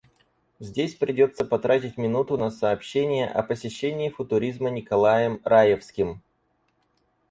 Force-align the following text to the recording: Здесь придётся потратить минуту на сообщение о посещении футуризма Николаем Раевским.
Здесь 0.57 0.95
придётся 0.95 1.45
потратить 1.45 1.95
минуту 1.95 2.35
на 2.35 2.49
сообщение 2.49 3.29
о 3.29 3.43
посещении 3.43 4.09
футуризма 4.09 4.71
Николаем 4.71 5.39
Раевским. 5.43 6.23